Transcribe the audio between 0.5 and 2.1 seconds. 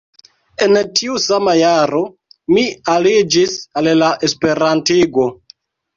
En tiu sama jaro,